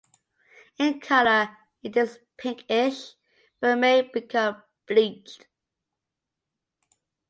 In 0.79 0.99
colour 0.99 1.55
it 1.83 1.95
is 1.95 2.17
pinkish 2.35 3.13
but 3.59 3.77
may 3.77 4.01
become 4.01 4.63
bleached. 4.87 5.45